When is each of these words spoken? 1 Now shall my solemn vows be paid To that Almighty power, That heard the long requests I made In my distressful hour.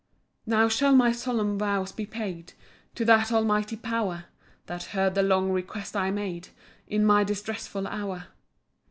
1 0.45 0.57
Now 0.59 0.67
shall 0.67 0.95
my 0.95 1.11
solemn 1.11 1.59
vows 1.59 1.91
be 1.91 2.07
paid 2.07 2.53
To 2.95 3.05
that 3.05 3.31
Almighty 3.31 3.75
power, 3.75 4.25
That 4.65 4.85
heard 4.85 5.13
the 5.13 5.21
long 5.21 5.51
requests 5.51 5.95
I 5.95 6.09
made 6.09 6.47
In 6.87 7.05
my 7.05 7.23
distressful 7.23 7.85
hour. 7.85 8.23